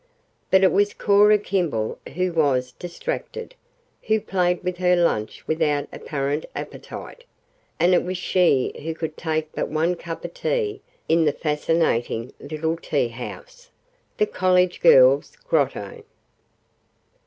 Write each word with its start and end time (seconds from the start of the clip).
But 0.49 0.63
it 0.63 0.71
was 0.71 0.95
Cora 0.95 1.37
Kimball 1.37 1.99
who 2.15 2.33
was 2.33 2.71
distracted, 2.71 3.53
who 4.01 4.19
played 4.19 4.63
with 4.63 4.77
her 4.77 4.95
lunch 4.95 5.47
without 5.47 5.87
apparent 5.93 6.47
appetite, 6.55 7.23
and 7.79 7.93
it 7.93 8.03
was 8.03 8.17
she 8.17 8.73
who 8.83 8.95
could 8.95 9.15
take 9.15 9.51
but 9.53 9.67
one 9.67 9.93
cup 9.93 10.25
of 10.25 10.33
tea 10.33 10.81
in 11.07 11.25
the 11.25 11.31
fascinating 11.33 12.33
little 12.39 12.77
tea 12.77 13.09
house, 13.09 13.69
the 14.17 14.25
college 14.25 14.81
girls' 14.81 15.35
Grotto. 15.47 16.01